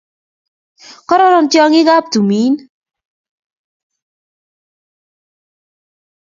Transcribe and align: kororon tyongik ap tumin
kororon 1.07 1.45
tyongik 1.51 1.89
ap 1.95 2.05
tumin 2.11 2.53